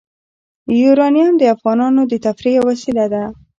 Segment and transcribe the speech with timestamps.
[0.81, 3.23] یورانیم د افغانانو د تفریح یوه وسیله ده.